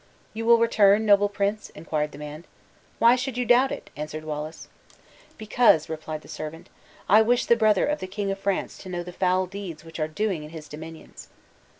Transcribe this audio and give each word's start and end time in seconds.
"You 0.33 0.47
will 0.47 0.57
return, 0.57 1.05
noble 1.05 1.29
prince?" 1.29 1.69
inquired 1.75 2.11
the 2.11 2.17
man. 2.17 2.45
"Why 2.97 3.15
should 3.15 3.37
you 3.37 3.45
doubt 3.45 3.71
it?" 3.71 3.91
answered 3.95 4.23
Wallace. 4.23 4.67
"Because," 5.37 5.89
replied 5.89 6.21
the 6.21 6.27
servant, 6.27 6.69
"I 7.07 7.21
wish 7.21 7.45
the 7.45 7.55
brother 7.55 7.85
of 7.85 7.99
the 7.99 8.07
King 8.07 8.31
of 8.31 8.39
France 8.39 8.79
to 8.79 8.89
know 8.89 9.03
the 9.03 9.13
foul 9.13 9.45
deeds 9.45 9.85
which 9.85 9.99
are 9.99 10.07
doing 10.07 10.41
in 10.41 10.49
his 10.49 10.67
dominions." 10.67 11.27